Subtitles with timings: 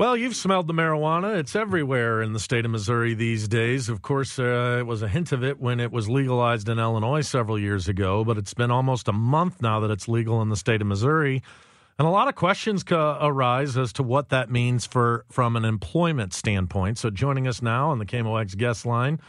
[0.00, 1.36] Well, you've smelled the marijuana.
[1.36, 3.90] It's everywhere in the state of Missouri these days.
[3.90, 7.20] Of course, uh, it was a hint of it when it was legalized in Illinois
[7.20, 10.56] several years ago, but it's been almost a month now that it's legal in the
[10.56, 11.42] state of Missouri.
[11.98, 15.66] And a lot of questions co- arise as to what that means for from an
[15.66, 16.96] employment standpoint.
[16.96, 19.20] So, joining us now on the KMOX guest line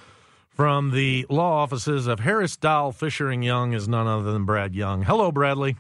[0.52, 4.74] from the law offices of Harris Dowell Fisher and Young is none other than Brad
[4.74, 5.04] Young.
[5.04, 5.76] Hello, Bradley.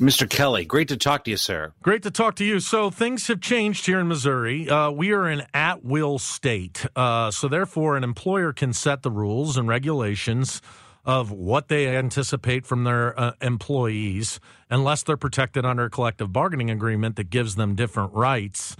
[0.00, 0.26] Mr.
[0.26, 1.74] Kelly, great to talk to you, sir.
[1.82, 2.58] Great to talk to you.
[2.58, 4.66] So things have changed here in Missouri.
[4.66, 9.58] Uh, we are an at-will state, uh, so therefore, an employer can set the rules
[9.58, 10.62] and regulations
[11.04, 14.40] of what they anticipate from their uh, employees,
[14.70, 18.76] unless they're protected under a collective bargaining agreement that gives them different rights.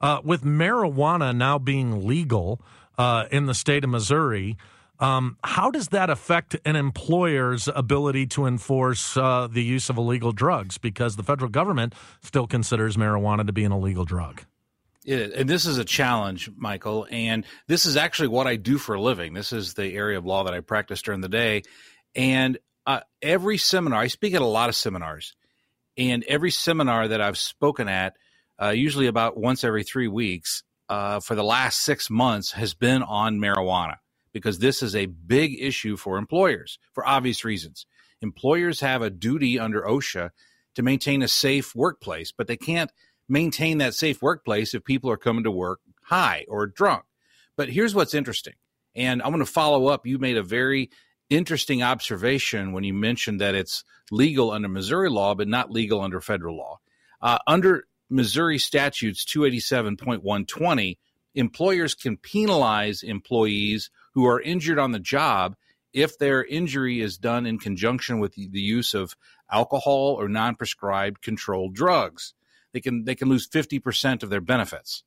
[0.00, 2.60] Uh, with marijuana now being legal
[2.98, 4.56] uh, in the state of Missouri.
[5.00, 10.32] Um, how does that affect an employer's ability to enforce uh, the use of illegal
[10.32, 10.78] drugs?
[10.78, 14.42] Because the federal government still considers marijuana to be an illegal drug.
[15.06, 17.06] And this is a challenge, Michael.
[17.10, 19.34] And this is actually what I do for a living.
[19.34, 21.62] This is the area of law that I practice during the day.
[22.14, 25.34] And uh, every seminar, I speak at a lot of seminars,
[25.96, 28.16] and every seminar that I've spoken at,
[28.60, 33.02] uh, usually about once every three weeks, uh, for the last six months, has been
[33.02, 33.96] on marijuana
[34.34, 37.86] because this is a big issue for employers for obvious reasons.
[38.20, 40.30] Employers have a duty under OSHA
[40.74, 42.92] to maintain a safe workplace, but they can't
[43.28, 47.04] maintain that safe workplace if people are coming to work high or drunk.
[47.56, 48.54] But here's what's interesting.
[48.94, 50.06] And I'm going to follow up.
[50.06, 50.90] You made a very
[51.30, 56.20] interesting observation when you mentioned that it's legal under Missouri law, but not legal under
[56.20, 56.80] federal law.
[57.22, 60.98] Uh, under Missouri statutes 287.120,
[61.34, 65.56] employers can penalize employees who are injured on the job
[65.92, 69.14] if their injury is done in conjunction with the use of
[69.50, 72.34] alcohol or non-prescribed controlled drugs.
[72.72, 75.04] They can they can lose 50% of their benefits.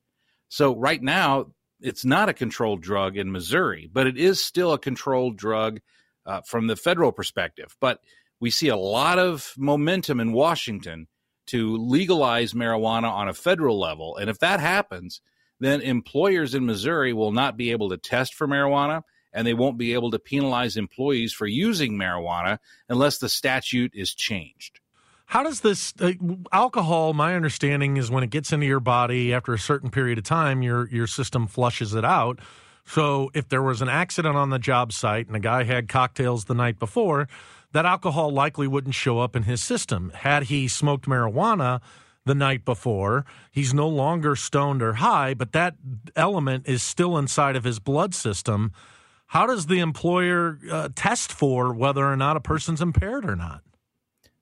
[0.48, 1.48] So right now
[1.82, 5.82] it's not a controlled drug in Missouri, but it is still a controlled drug
[6.26, 7.76] uh, from the federal perspective.
[7.80, 8.00] But
[8.40, 11.08] we see a lot of momentum in Washington
[11.48, 15.22] to legalize marijuana on a federal level, and if that happens,
[15.60, 19.04] then employers in Missouri will not be able to test for marijuana
[19.34, 22.60] and they won't be able to penalize employees for using marijuana
[22.90, 24.80] unless the statute is changed.
[25.26, 26.14] How does this uh,
[26.54, 27.14] alcohol?
[27.14, 30.62] My understanding is when it gets into your body after a certain period of time,
[30.62, 32.40] your your system flushes it out.
[32.86, 36.46] So if there was an accident on the job site and a guy had cocktails
[36.46, 37.28] the night before,
[37.74, 40.12] that alcohol likely wouldn't show up in his system.
[40.16, 41.82] Had he smoked marijuana,
[42.28, 43.26] the night before.
[43.52, 45.76] He's no longer stoned or high, but that
[46.16, 48.72] element is still inside of his blood system.
[49.28, 53.62] How does the employer uh, test for whether or not a person's impaired or not?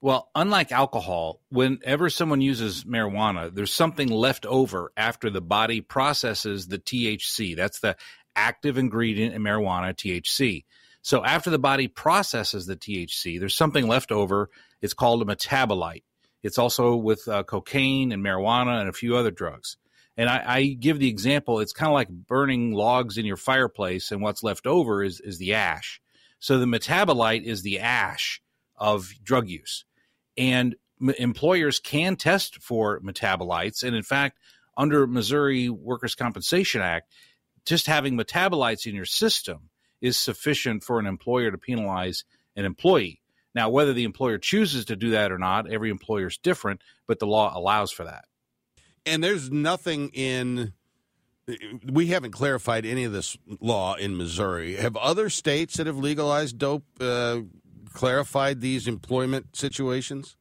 [0.02, 6.68] Well, unlike alcohol, whenever someone uses marijuana, there's something left over after the body processes
[6.68, 7.56] the THC.
[7.56, 7.96] That's the
[8.36, 10.66] active ingredient in marijuana, THC.
[11.02, 14.50] So after the body processes the THC, there's something left over.
[14.82, 16.04] It's called a metabolite.
[16.46, 19.78] It's also with uh, cocaine and marijuana and a few other drugs.
[20.16, 24.12] And I, I give the example, it's kind of like burning logs in your fireplace,
[24.12, 26.00] and what's left over is, is the ash.
[26.38, 28.44] So the metabolite is the ash
[28.78, 29.86] of drug use.
[30.38, 33.82] And m- employers can test for metabolites.
[33.82, 34.38] And in fact,
[34.78, 37.12] under Missouri Workers' Compensation Act,
[37.66, 42.24] just having metabolites in your system is sufficient for an employer to penalize
[42.56, 43.20] an employee.
[43.56, 47.20] Now, whether the employer chooses to do that or not, every employer is different, but
[47.20, 48.26] the law allows for that.
[49.06, 50.74] And there's nothing in
[51.92, 54.76] we haven't clarified any of this law in Missouri.
[54.76, 57.42] Have other states that have legalized dope uh,
[57.94, 60.38] clarified these employment situations?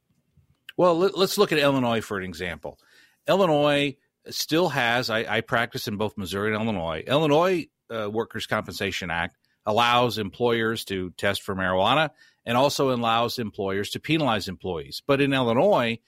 [0.77, 2.79] Well, let, us look at Illinois for an example.
[3.27, 3.95] Illinois
[4.29, 7.03] still has, I, I practice in both Missouri and Illinois.
[7.05, 12.09] Illinois uh, Workers' Compensation Act allows employers to test for marijuana
[12.45, 15.01] and also allows employers to penalize employees.
[15.05, 15.99] But in Illinois,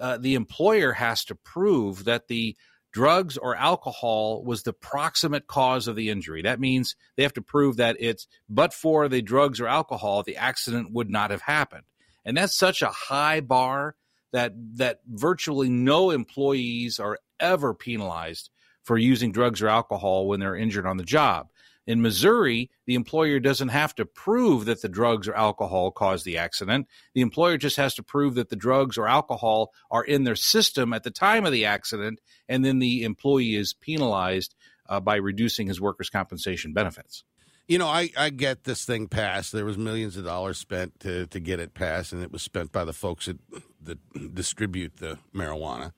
[0.00, 2.56] uh, the employer has to prove that the
[2.92, 6.42] drugs or alcohol was the proximate cause of the injury.
[6.42, 10.36] That means they have to prove that it's but for the drugs or alcohol, the
[10.36, 11.84] accident would not have happened.
[12.24, 13.96] And that's such a high bar
[14.32, 18.50] that that virtually no employees are ever penalized
[18.82, 21.48] for using drugs or alcohol when they're injured on the job.
[21.86, 26.38] In Missouri, the employer doesn't have to prove that the drugs or alcohol caused the
[26.38, 26.86] accident.
[27.14, 30.92] The employer just has to prove that the drugs or alcohol are in their system
[30.92, 34.54] at the time of the accident, and then the employee is penalized
[34.88, 37.24] uh, by reducing his workers' compensation benefits.
[37.66, 39.52] You know, I, I get this thing passed.
[39.52, 42.70] There was millions of dollars spent to, to get it passed, and it was spent
[42.70, 43.38] by the folks that,
[43.82, 45.92] that distribute the marijuana.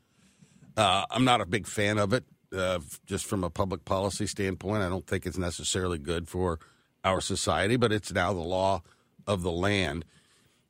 [0.76, 2.24] Uh, I'm not a big fan of it.
[2.54, 4.82] Uh, just from a public policy standpoint.
[4.82, 6.58] I don't think it's necessarily good for
[7.04, 8.82] our society, but it's now the law
[9.26, 10.04] of the land.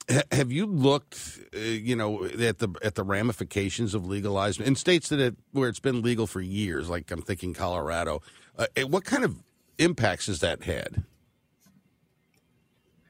[0.08, 4.74] H- have you looked, uh, you know, at the at the ramifications of legalized in
[4.74, 6.88] states that it, where it's been legal for years?
[6.88, 8.22] Like I'm thinking Colorado.
[8.58, 9.42] Uh, what kind of
[9.78, 11.04] impacts has that had?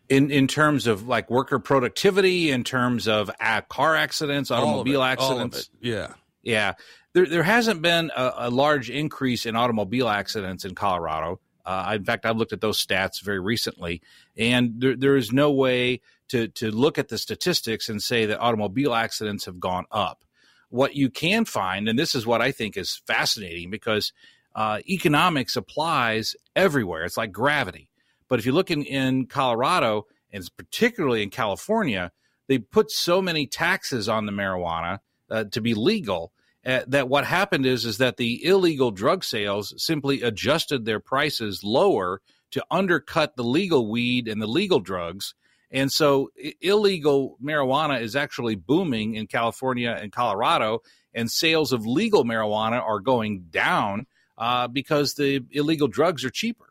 [0.09, 5.07] in in terms of like worker productivity, in terms of uh, car accidents, automobile it,
[5.07, 5.71] accidents.
[5.81, 6.75] Yeah, yeah.
[7.13, 11.41] There there hasn't been a, a, large increase in automobile accidents in Colorado.
[11.65, 14.03] Uh, in fact, I've looked at those stats very recently,
[14.37, 18.41] and there, there is no way to to look at the statistics and say that
[18.41, 20.25] automobile accidents have gone up.
[20.71, 24.13] What you can find, and this is what I think is fascinating, because
[24.55, 27.05] uh, economics applies everywhere.
[27.05, 27.91] It's like gravity
[28.29, 32.13] but if you look in, in Colorado, and particularly in California,
[32.49, 34.99] they put so many taxes on the marijuana
[35.31, 36.33] uh, to be legal
[36.67, 41.63] uh, that what happened is is that the illegal drug sales simply adjusted their prices
[41.63, 42.21] lower
[42.53, 45.35] to undercut the legal weed and the legal drugs.
[45.71, 46.31] And so
[46.61, 50.81] illegal marijuana is actually booming in California and Colorado,
[51.13, 54.07] and sales of legal marijuana are going down
[54.39, 56.67] uh, because the illegal drugs are cheaper.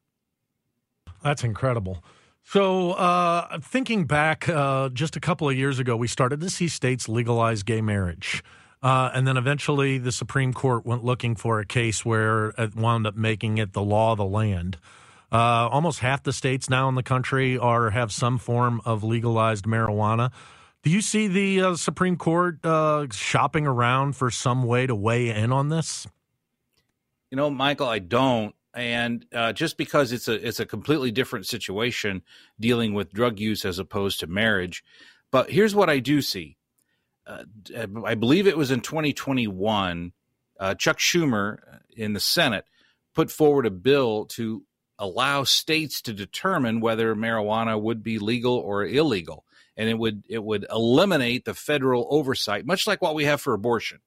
[1.22, 2.04] That's incredible.
[2.44, 6.68] So, uh, thinking back uh, just a couple of years ago, we started to see
[6.68, 8.44] states legalize gay marriage.
[8.84, 13.08] Uh, and then eventually the Supreme Court went looking for a case where it wound
[13.08, 14.78] up making it the law of the land.
[15.32, 19.64] Uh, almost half the states now in the country are have some form of legalized
[19.66, 20.32] marijuana.
[20.84, 25.30] Do you see the uh, Supreme Court uh, shopping around for some way to weigh
[25.30, 26.06] in on this?
[27.32, 31.46] You know, Michael, I don't and uh, just because it's a it's a completely different
[31.46, 32.24] situation
[32.60, 34.84] dealing with drug use as opposed to marriage.
[35.32, 36.58] But here's what I do see.
[37.26, 37.44] Uh,
[38.06, 40.12] I believe it was in 2021.
[40.60, 42.66] Uh, Chuck Schumer in the Senate
[43.14, 44.64] put forward a bill to
[45.00, 49.46] allow states to determine whether marijuana would be legal or illegal,
[49.78, 53.54] and it would it would eliminate the federal oversight, much like what we have for
[53.54, 54.00] abortion.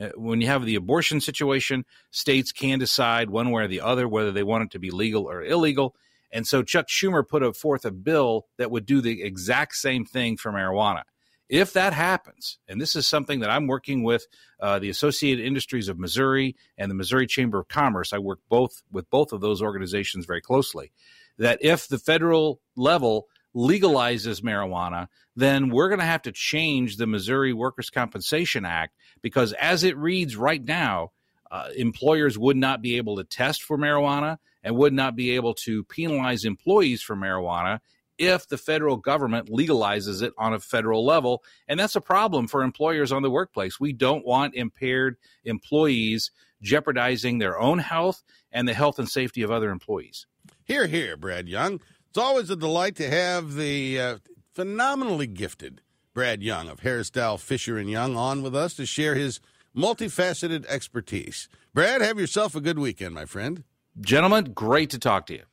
[0.00, 4.08] Uh, when you have the abortion situation, states can decide one way or the other
[4.08, 5.94] whether they want it to be legal or illegal.
[6.32, 10.36] And so Chuck Schumer put forth a bill that would do the exact same thing
[10.36, 11.02] for marijuana.
[11.48, 14.26] If that happens, and this is something that I'm working with
[14.58, 18.82] uh, the Associated Industries of Missouri and the Missouri Chamber of Commerce, I work both
[18.90, 20.92] with both of those organizations very closely.
[21.36, 27.06] That if the federal level legalizes marijuana, then we're going to have to change the
[27.06, 31.12] Missouri Workers' Compensation Act because, as it reads right now,
[31.50, 35.54] uh, employers would not be able to test for marijuana and would not be able
[35.54, 37.80] to penalize employees for marijuana
[38.18, 41.42] if the federal government legalizes it on a federal level.
[41.68, 43.80] And that's a problem for employers on the workplace.
[43.80, 46.30] We don't want impaired employees
[46.62, 48.22] jeopardizing their own health
[48.52, 50.26] and the health and safety of other employees.
[50.64, 51.80] Here, here, Brad Young.
[52.12, 54.18] It's always a delight to have the uh,
[54.54, 55.80] phenomenally gifted
[56.12, 59.40] Brad Young of Harris-Dowell Fisher and Young on with us to share his
[59.74, 61.48] multifaceted expertise.
[61.72, 63.64] Brad, have yourself a good weekend, my friend.
[63.98, 65.44] Gentlemen, great to talk to you.